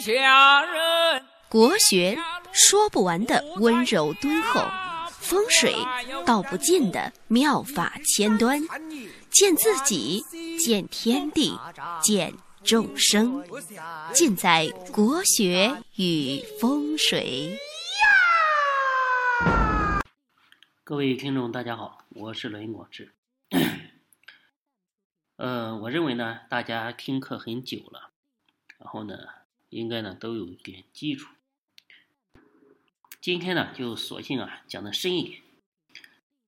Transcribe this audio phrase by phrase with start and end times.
[0.00, 1.24] 下人。
[1.48, 2.16] 国学
[2.52, 4.60] 说不完的温柔敦厚，
[5.10, 5.74] 风水
[6.24, 8.60] 道不尽的妙法千端，
[9.30, 10.22] 见自己，
[10.58, 11.58] 见天地，
[12.02, 13.44] 见众生，
[14.12, 17.58] 尽在国学与风水。
[20.84, 23.14] 各位听众，大家好，我是罗云广志。
[25.36, 28.10] 呃，我认为呢，大家听课很久了，
[28.78, 29.14] 然后呢，
[29.70, 31.32] 应该呢都有一点基础。
[33.20, 35.42] 今天呢，就索性啊讲的深一点，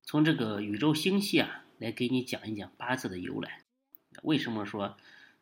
[0.03, 3.63] 从这个宇宙星系啊来给你讲一讲八字的由来。
[4.23, 4.97] 为什么说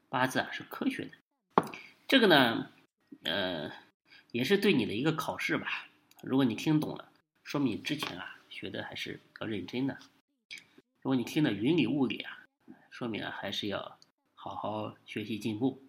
[0.09, 1.71] 八字啊是科学的？
[2.07, 2.71] 这个呢，
[3.23, 3.71] 呃，
[4.31, 5.87] 也是对你的一个考试吧。
[6.21, 7.11] 如果你听懂了，
[7.43, 8.35] 说明你之前啊。
[8.51, 9.99] 学的还是比较认真的。
[11.01, 12.45] 如果你听的云里雾里啊，
[12.89, 13.99] 说明啊还是要
[14.34, 15.84] 好好学习进步。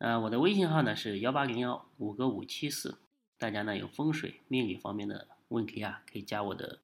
[0.00, 2.98] 呃，我的微信号呢是幺八零幺五个五七四，
[3.36, 6.80] 大家呢有风水命理方面的问题啊，可以加我的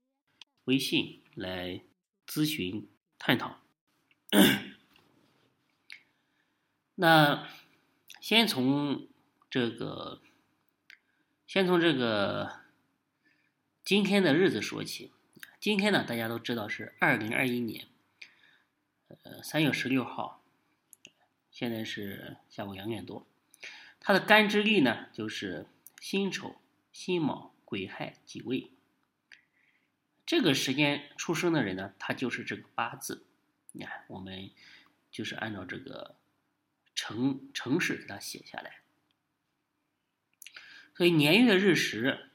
[0.64, 1.80] 微信来
[2.26, 2.86] 咨询
[3.18, 3.56] 探讨。
[6.96, 7.48] 那
[8.20, 9.08] 先从
[9.48, 10.20] 这个，
[11.46, 12.64] 先从这个。
[13.82, 15.12] 今天的日子说起，
[15.60, 17.86] 今天呢，大家都知道是二零二一年，
[19.22, 20.35] 呃，三月十六号，
[21.58, 23.26] 现在是下午两点多，
[23.98, 25.66] 它的干支历呢就是
[26.02, 26.60] 辛丑、
[26.92, 28.70] 辛卯、癸亥、己未。
[30.26, 33.24] 这个时间出生的人呢，他就是这个八字，
[33.72, 34.50] 你看，我们
[35.10, 36.16] 就是按照这个
[36.94, 38.80] 程程式给他写下来，
[40.94, 42.32] 所以年月日时。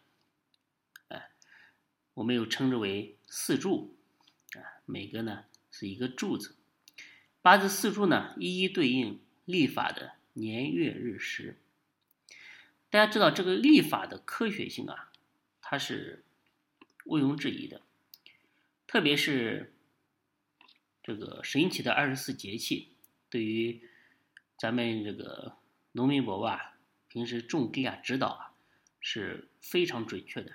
[2.15, 3.95] 我们又称之为四柱，
[4.55, 6.55] 啊，每个呢是一个柱子。
[7.41, 11.57] 八字四柱呢，一一对应历法的年月日时。
[12.91, 15.11] 大家知道这个历法的科学性啊，
[15.59, 16.23] 它是
[17.05, 17.81] 毋庸置疑的。
[18.85, 19.73] 特别是
[21.01, 22.93] 这个神奇的二十四节气，
[23.29, 23.89] 对于
[24.57, 25.55] 咱们这个
[25.93, 26.75] 农民伯伯啊，
[27.07, 28.53] 平时种地啊指导啊，
[28.99, 30.51] 是非常准确的。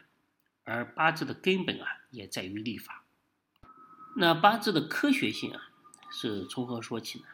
[0.62, 3.04] 而八字的根本啊，也在于历法。
[4.18, 5.65] 那八字的科学性啊，
[6.10, 7.24] 是从何说起呢？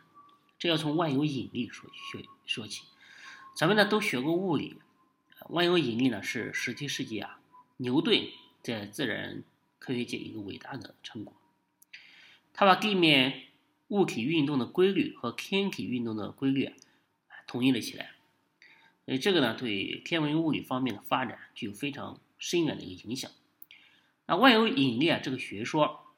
[0.58, 2.84] 这要从万有引力说学说起。
[3.54, 4.76] 咱们呢都学过物理，
[5.48, 7.40] 万有引力呢是十七世纪啊
[7.76, 8.28] 牛顿
[8.62, 9.42] 在自然
[9.78, 11.34] 科学界一个伟大的成果。
[12.52, 13.44] 他把地面
[13.88, 16.74] 物体运动的规律和天体运动的规律啊
[17.46, 18.12] 统一了起来。
[19.04, 22.20] 所以这个呢，对天文物理方面的发展具有非常。
[22.44, 23.30] 深远的一个影响。
[24.26, 26.11] 那万有引力啊，这个学说，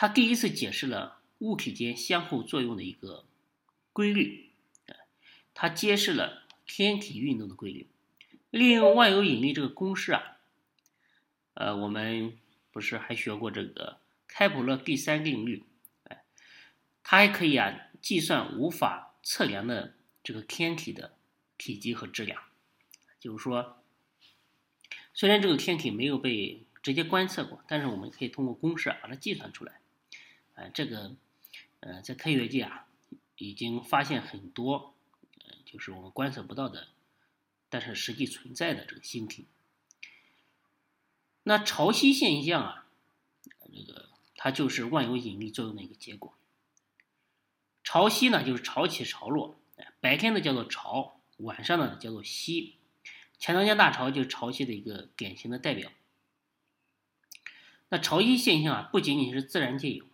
[0.00, 3.26] 它第一次解释了物体间相互作用的一个
[3.92, 4.48] 规律，
[5.52, 7.86] 它揭示了天体运动的规律。
[8.48, 10.38] 利用万有引力这个公式啊，
[11.52, 12.38] 呃，我们
[12.72, 15.64] 不是还学过这个开普勒第三定律？
[16.04, 16.24] 哎，
[17.04, 21.14] 它还可以啊计算无法测量的这个天体的
[21.58, 22.42] 体积和质量，
[23.20, 23.76] 就是说。
[25.12, 29.78] 虽然这个天体没有被直接观测过，但是我们可以通过公式把它计算出来。
[30.60, 31.16] 啊，这个，
[31.80, 32.86] 呃，在科学界啊，
[33.36, 34.94] 已经发现很多，
[35.38, 36.88] 呃，就是我们观测不到的，
[37.70, 39.46] 但是实际存在的这个星体。
[41.44, 42.86] 那潮汐现象啊，
[43.72, 46.34] 这个它就是万有引力作用的一个结果。
[47.82, 49.58] 潮汐呢，就是潮起潮落，
[50.00, 52.74] 白天呢叫做潮，晚上呢叫做汐。
[53.38, 55.90] 钱塘江大潮就是潮汐的一个典型的代表。
[57.88, 60.04] 那潮汐现象啊，不仅仅是自然界有，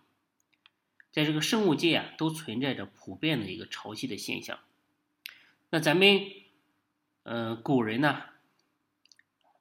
[1.17, 4.59] 在这个生物界啊，都存在着普遍的一个潮汐的现象。
[5.71, 6.31] 那咱们，
[7.23, 8.23] 呃，古人呢，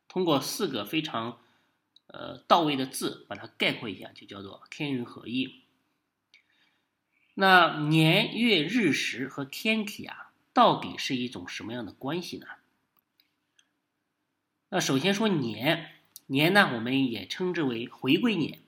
[0.09, 1.39] 通过四个非常，
[2.07, 5.61] 呃，到位的字把它概括一下，就叫做天人合一。
[7.35, 12.47] 那年月日时和天体啊，到底是一种什么样的关系呢？
[14.67, 18.59] 那首先说年，年呢，我们也称之为回归年，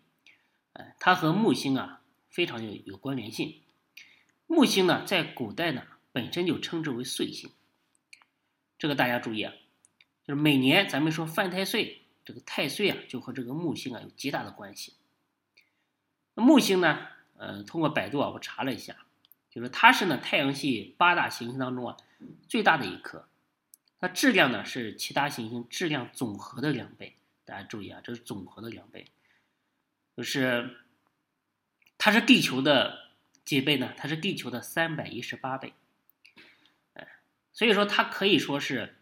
[0.71, 3.61] 哎，它和木星啊非常有有关联性。
[4.45, 7.51] 木星呢，在古代呢本身就称之为岁星，
[8.77, 9.53] 这个大家注意啊，
[10.23, 14.93] 就是每年咱们说犯太岁，这个太岁啊就和这个木星啊有极大的关系。
[16.33, 19.05] 木星呢，呃，通过百度啊我查了一下，
[19.49, 21.97] 就是它是呢太阳系八大行星当中啊
[22.47, 23.27] 最大的一颗。
[23.99, 29.07] 它质量呢是其他行星质量总和的两倍，大家注意啊，这是总和的两倍，
[30.15, 30.77] 就是
[31.97, 33.09] 它是地球的
[33.43, 33.93] 几倍呢？
[33.97, 35.73] 它是地球的三百一十八倍，
[36.93, 37.07] 哎，
[37.53, 38.97] 所以说它可以说是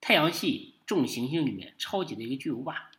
[0.00, 2.90] 太阳系众行星里面超级的一个巨无霸。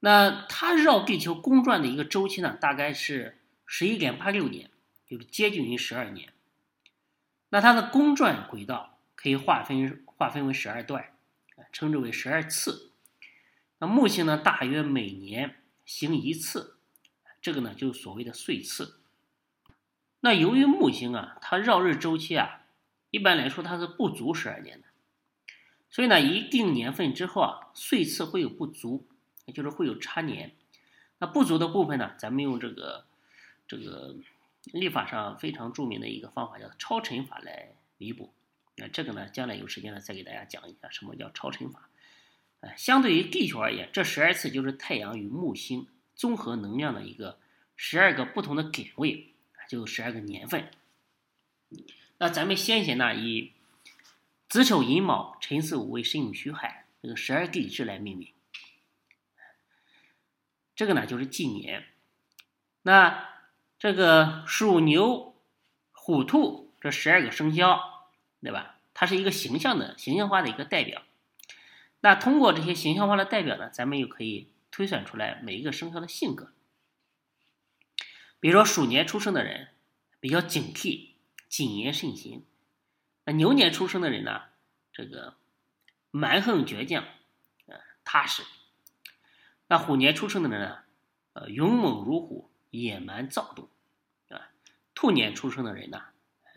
[0.00, 4.70] 那它绕地球公转的一个周期呢，大概是十一点八六年，
[5.06, 6.32] 就是接近于十二年。
[7.50, 11.12] 那它的公转轨道可以划分划分为十二段，
[11.70, 12.90] 称之为十二次。
[13.78, 16.78] 那木星呢，大约每年行一次，
[17.42, 19.00] 这个呢就是所谓的岁次。
[20.20, 22.62] 那由于木星啊，它绕日周期啊，
[23.10, 24.86] 一般来说它是不足十二年的，
[25.90, 29.08] 所以呢，一定年份之后啊，岁次会有不足，
[29.46, 30.54] 也就是会有差年。
[31.18, 33.04] 那不足的部分呢，咱们用这个
[33.66, 34.14] 这个
[34.72, 38.32] 历法上非常著名的一个方法，叫超乘法来弥补。
[38.76, 41.88] 那这个呢，将来有时间了再给大家讲一下什么叫超乘法。
[42.60, 47.38] 呃，相对于地球而言，这十二次就是太阳与木星综合能量的一个
[47.76, 49.34] 十二个不同的点位，
[49.68, 50.70] 就十二个年份。
[52.18, 53.52] 那咱们先贤呢，以
[54.48, 58.28] 子丑寅卯辰巳午未申酉戌亥这个十二地支来命名。
[60.76, 61.84] 这个呢就是纪年。
[62.82, 63.28] 那
[63.78, 65.34] 这个属牛、
[65.92, 68.08] 虎、兔这十二个生肖，
[68.40, 68.76] 对吧？
[68.94, 71.02] 它是一个形象的、形象化的一个代表。
[72.00, 76.52] 那通过这些形象化的代表呢，咱们又可以推算出来每一个生肖的性格。
[78.40, 79.68] 比如说鼠年出生的人
[80.18, 81.10] 比较警惕、
[81.48, 82.44] 谨言慎行；
[83.24, 84.42] 那牛年出生的人呢，
[84.92, 85.36] 这个
[86.10, 87.04] 蛮横倔强、
[87.66, 88.42] 呃踏实；
[89.68, 90.78] 那虎年出生的人呢，
[91.34, 93.68] 呃勇猛如虎、野蛮躁动，
[94.28, 94.50] 啊；
[94.94, 96.02] 兔年出生的人呢，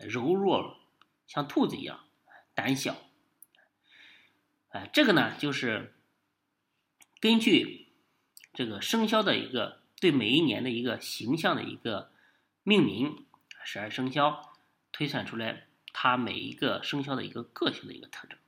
[0.00, 0.80] 柔弱
[1.28, 2.04] 像兔子一样
[2.54, 2.96] 胆小。
[4.70, 5.94] 哎，这个呢，就是
[7.20, 7.85] 根据
[8.56, 12.10] 这个生肖的一个对每一年的一个形象的一个
[12.62, 13.26] 命名，
[13.62, 14.54] 十二生肖
[14.92, 18.38] 推算出来它每一个生肖的一个个性的一个特征。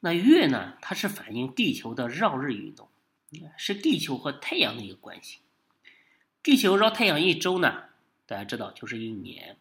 [0.00, 2.88] 那月呢，它是反映地球的绕日运动，
[3.56, 5.38] 是地球和太阳的一个关系。
[6.42, 7.84] 地球绕太阳一周呢，
[8.26, 9.58] 大家知道就是一年。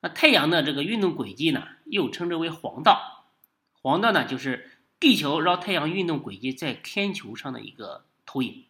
[0.00, 3.26] 那太阳的这个运动轨迹呢，又称之为黄道。
[3.72, 8.64] 黄道呢，就是地球绕太阳运动轨迹在天球上的一个投影。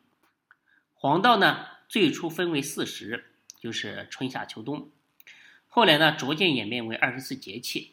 [0.94, 3.26] 黄道呢，最初分为四时，
[3.60, 4.90] 就是春夏秋冬，
[5.68, 7.92] 后来呢，逐渐演变为二十四节气，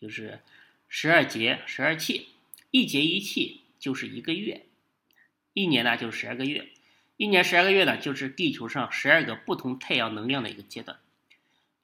[0.00, 0.40] 就是
[0.88, 2.28] 十二节、十二气，
[2.70, 4.66] 一节一气就是一个月，
[5.54, 6.70] 一年呢就是十二个月，
[7.16, 11.00] 一年十二个月呢，就是地球上十二个不同太阳能量的一个阶段，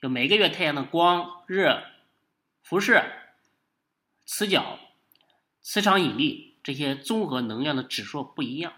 [0.01, 1.83] 就每个月太阳的光、热、
[2.63, 3.05] 辐射。
[4.33, 4.79] 磁角、
[5.63, 8.75] 磁场引力这些综合能量的指数不一样，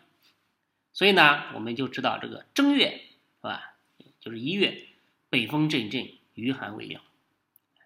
[0.93, 3.03] 所以呢，我们就知道这个正月
[3.37, 3.75] 是吧？
[4.21, 4.89] 就是一月，
[5.31, 7.03] 北风阵阵，余寒未凉。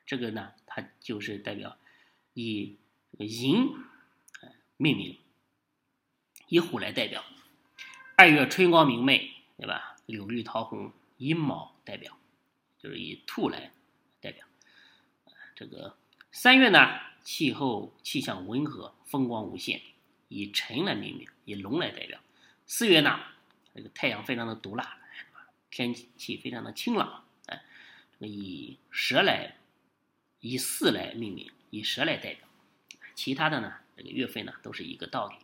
[0.06, 1.76] 这个呢，它就是代表
[2.34, 2.76] 以
[3.18, 3.74] 寅
[4.76, 5.18] 命名，
[6.48, 7.24] 以虎来代表。
[8.16, 9.96] 二月春光明媚，对吧？
[10.06, 12.16] 柳绿桃红，以卯代表，
[12.78, 13.72] 就是以兔来
[14.20, 14.46] 代表。
[15.54, 15.96] 这个
[16.32, 17.00] 三月呢？
[17.26, 19.82] 气候气象温和，风光无限，
[20.28, 22.20] 以辰来命名，以龙来代表。
[22.68, 23.18] 四月呢，
[23.74, 24.96] 这个太阳非常的毒辣，
[25.68, 27.64] 天气非常的清朗，哎，
[28.12, 29.56] 这个以蛇来，
[30.38, 32.46] 以巳来命名，以蛇来代表。
[33.16, 35.34] 其他的呢，这个月份呢，都是一个道理。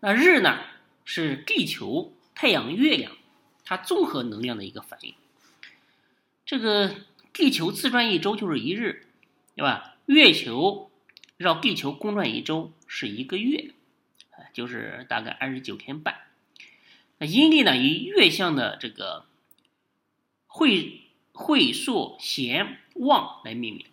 [0.00, 0.64] 那日呢，
[1.04, 3.14] 是地球、太阳、月亮
[3.62, 5.14] 它综合能量的一个反应。
[6.46, 6.96] 这个
[7.34, 9.02] 地球自转一周就是一日。
[9.56, 9.96] 对吧？
[10.04, 10.90] 月球
[11.38, 13.72] 绕地球公转一周是一个月，
[14.52, 16.20] 就是大概二十九天半。
[17.16, 19.24] 那阴历呢，以月相的这个
[20.46, 21.00] 会
[21.32, 23.86] 会朔咸旺来命名，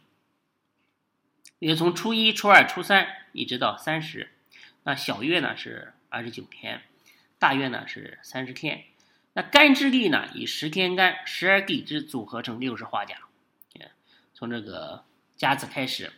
[1.60, 4.32] 也从初一、初二、初三一直到三十。
[4.84, 6.82] 那小月呢是二十九天，
[7.40, 8.84] 大月呢是三十天。
[9.32, 13.16] 那干支历呢，以十天干、十二地支组合成六十花甲。
[14.34, 15.06] 从这个。
[15.44, 16.10] 甲子开始，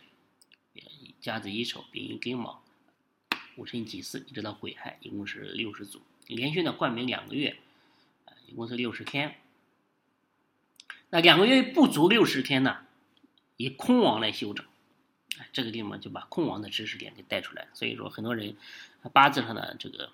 [1.20, 2.62] 甲子乙丑丙寅庚卯，
[3.56, 6.00] 戊申己巳，一直到癸亥，一共是六十组。
[6.28, 7.56] 连续的冠名两个月，
[8.46, 9.34] 一共是六十天。
[11.10, 12.86] 那两个月不足六十天呢，
[13.56, 14.64] 以空亡来修整。
[15.52, 17.66] 这个地方就把空亡的知识点给带出来。
[17.74, 18.56] 所以说，很多人
[19.12, 20.12] 八字上的这个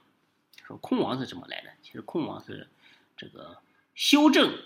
[0.66, 1.71] 说空亡是怎么来的？
[1.83, 2.66] 其实空亡是
[3.19, 3.61] 这个
[3.95, 4.59] 修正。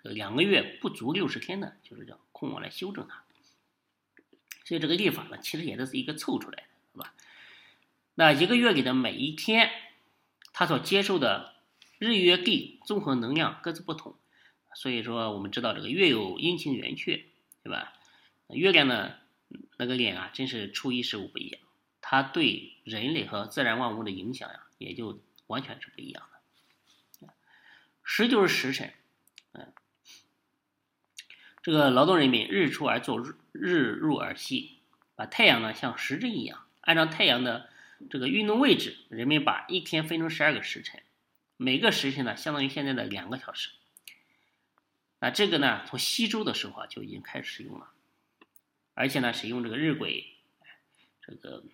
[0.00, 3.24] 这个两个月不足六十天呢，就是叫空我来修正它。
[4.64, 7.14] 所以这个历法呢，其实也都是一个凑出来的，是吧？
[8.14, 9.70] 那一个月里的每一天，
[10.52, 11.54] 它所接受的
[11.98, 14.14] 日月地综合能量各自不同，
[14.74, 17.24] 所以说我们知道这个月有阴晴圆缺，
[17.62, 17.94] 对吧？
[18.48, 19.14] 月亮呢，
[19.78, 21.60] 那个脸啊，真是初一十五不一样，
[22.00, 27.34] 它对人类和自然万物的影响呀，也就完全是不一样的。
[28.02, 28.92] 时就是时辰，
[29.52, 29.72] 嗯，
[31.68, 34.78] 这个劳动人民日出而作，日日入而息，
[35.14, 37.68] 把太阳呢像时针一样，按照太阳的
[38.08, 41.02] 这个运动位置，人们把一天分成十二个时辰，
[41.58, 43.68] 每个时辰呢相当于现在的两个小时。
[45.18, 47.90] 那这个呢，从西周的时候啊就已经开始使用了，
[48.94, 50.24] 而且呢，使用这个日晷、
[51.20, 51.64] 这个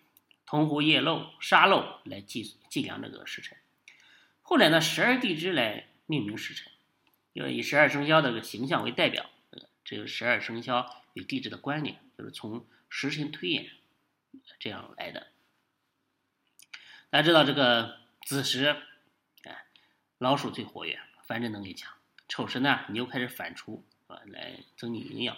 [0.45, 3.57] 铜壶夜漏、沙漏来计计量这个时辰。
[4.41, 6.69] 后来呢，十二地支来命名时辰，
[7.31, 9.29] 要以十二生肖的这个形象为代表，
[9.85, 13.69] 这个十二生肖与地支的关联，就是从时辰推演
[14.59, 15.27] 这样来的。
[17.11, 18.75] 大家知道这个子时，
[19.43, 19.65] 哎，
[20.17, 21.93] 老鼠最活跃，繁殖能力强。
[22.27, 25.37] 丑时呢，牛开始反刍啊，来增进营养；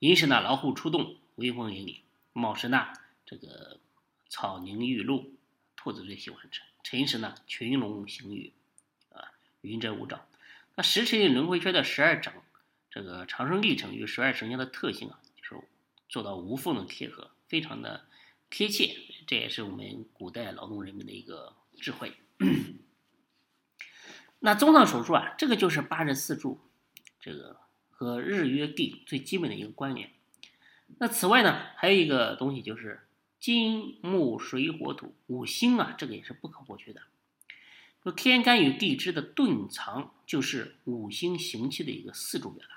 [0.00, 2.02] 寅时呢，老虎出动，威风凛凛；
[2.34, 2.92] 卯时呢，
[3.24, 3.80] 这个
[4.28, 5.32] 草凝玉露，
[5.74, 8.52] 兔子最喜欢吃；辰时呢，群龙行雨，
[9.08, 9.32] 啊，
[9.62, 10.28] 云遮雾罩。
[10.74, 12.34] 那时辰轮回圈的十二掌，
[12.96, 15.62] 这个长生历程与十二生肖的特性啊，就是
[16.08, 18.06] 做到无缝的贴合，非常的
[18.48, 18.96] 贴切。
[19.26, 22.14] 这也是我们古代劳动人民的一个智慧。
[24.40, 26.58] 那综上所述啊，这个就是八十四柱，
[27.20, 27.58] 这个
[27.90, 30.12] 和日月地最基本的一个关联。
[30.96, 33.06] 那此外呢，还有一个东西就是
[33.38, 37.02] 金木水火土五星啊，这个也是不可或缺的。
[38.02, 42.74] 说天干与地支的遁藏，就是五星行气的一个四柱表达。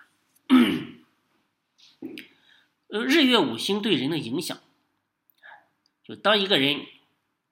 [2.88, 4.60] 呃，日月五星对人的影响，
[6.04, 6.86] 就当一个人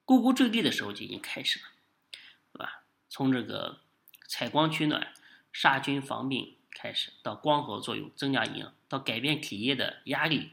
[0.04, 1.66] 咕咕坠地的时候就已经开始了，
[2.52, 2.84] 对吧？
[3.08, 3.80] 从这个。
[4.30, 5.14] 采光取暖、
[5.54, 10.50] 杀菌防病开始，到光合作用增加营养，到改变体液的压力、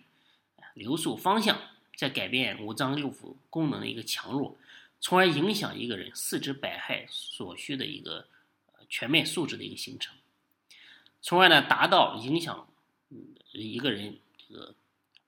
[0.74, 1.60] 流速方向，
[1.98, 4.58] 再改变五脏六腑功能的一个强弱，
[5.02, 8.30] 从而影响一个人四肢百骸所需的一个
[8.88, 10.16] 全面素质的一个形成，
[11.22, 12.70] 从而呢达到影响
[13.10, 14.76] 嗯一个人这个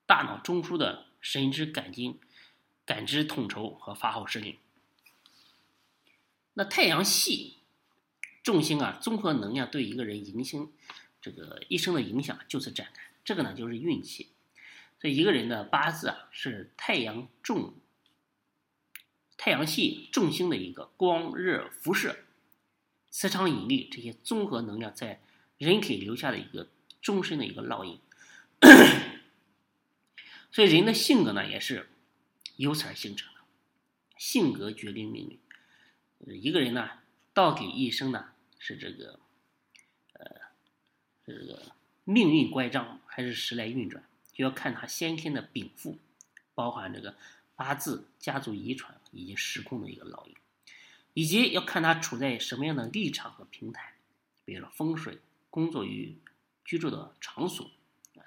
[0.06, 2.18] 大脑中枢的神知感经、
[2.84, 4.56] 感知统筹和发号施令。
[6.54, 7.54] 那太阳系。
[8.40, 10.72] 众星啊，综合能量对一个人影星，
[11.20, 13.02] 这个一生的影响就此展开。
[13.22, 14.28] 这个呢，就是运气。
[14.98, 17.74] 所以一个人的八字啊，是太阳重
[19.36, 22.16] 太阳系众星的一个光热辐射、
[23.10, 25.20] 磁场引力这些综合能量在
[25.58, 28.00] 人体留下的一个终身的一个烙印。
[30.50, 31.88] 所以人的性格呢，也是
[32.56, 33.40] 由此而形成的。
[34.16, 35.38] 性格决定命运。
[36.42, 36.90] 一个人呢，
[37.32, 38.32] 到底一生呢？
[38.60, 39.20] 是这个，
[40.14, 40.26] 呃，
[41.24, 41.70] 这个
[42.02, 44.02] 命运乖张还是时来运转，
[44.32, 45.96] 就要看他先天的禀赋，
[46.56, 47.16] 包含这个
[47.54, 50.34] 八字、家族遗传以及时空的一个烙印，
[51.14, 53.94] 以及要看他处在什么样的立场和平台，
[54.44, 55.18] 比如说风水、
[55.50, 56.16] 工作与
[56.68, 57.64] 居住的场所，
[58.16, 58.20] 啊，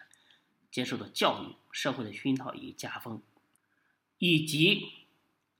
[0.71, 3.21] 接受的教育、社会的熏陶与家风，
[4.17, 4.93] 以及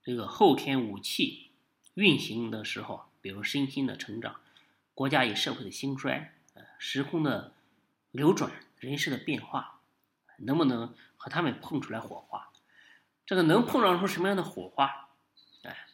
[0.02, 1.52] 这个后天武器
[1.94, 4.42] 运行的时候，比如身心的成长。
[4.96, 7.54] 国家与社会的兴衰，呃，时空的
[8.10, 9.82] 流转，人事的变化，
[10.38, 12.52] 能不能和他们碰出来火花？
[13.28, 15.10] 这个能碰撞出什么样的火花？
[15.62, 15.86] 哎，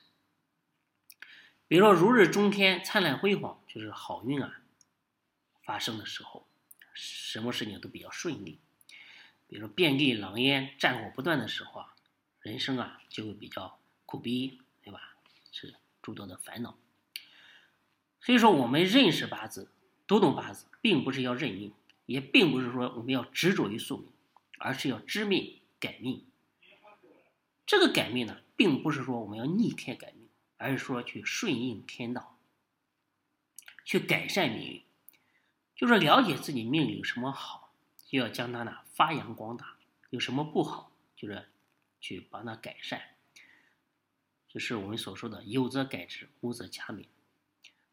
[1.68, 4.62] 比如说如日中天、灿烂辉煌，就是好运啊
[5.66, 6.48] 发生的时候，
[6.98, 8.60] 什么事情都比较顺利。
[9.48, 11.96] 比如说遍地狼烟、战火不断的时候啊，
[12.42, 15.16] 人生啊就会比较苦逼，对吧？
[15.52, 16.78] 是诸多的烦恼。
[18.20, 19.72] 所以说，我们认识八字、
[20.06, 21.72] 读懂八字，并不是要认命，
[22.08, 24.12] 也并不是说我们要执着于宿命，
[24.58, 26.26] 而是要知命改命。
[27.66, 30.28] 这个改命呢，并不是说我们要逆天改命，
[30.58, 32.38] 而是说去顺应天道，
[33.86, 34.84] 去改善命运。
[35.78, 37.72] 就是了解自己命里有什么好，
[38.08, 39.78] 就要将它呢发扬光大；
[40.10, 41.48] 有什么不好，就是
[42.02, 43.00] 去帮它改善。
[44.50, 47.06] 就是我们所说的“有则改之，无则加勉”。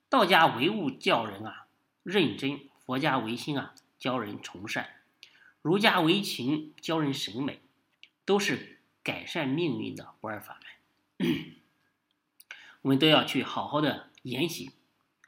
[0.08, 1.66] 道家唯物教人啊
[2.02, 5.02] 认真，佛家唯心啊教人崇善，
[5.60, 7.60] 儒家唯情教人审美，
[8.24, 10.58] 都是改善命运的不二法
[11.18, 11.56] 门。
[12.80, 14.70] 我们都要去好好的研习，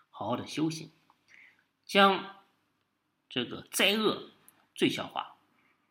[0.08, 0.90] 好好的修行，
[1.84, 2.36] 将
[3.28, 4.30] 这个灾厄
[4.74, 5.36] 最小化，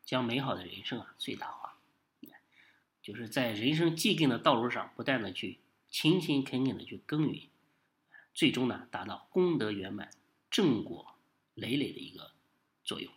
[0.03, 1.77] 将美好的人生啊最大化，
[3.01, 7.47] 就是在人生既定的道路上不断的去勤勤恳恳的去耕耘。
[8.33, 10.11] 最终呢，达到功德圆满、
[10.49, 11.15] 正果
[11.53, 12.31] 累累的一个
[12.83, 13.13] 作用。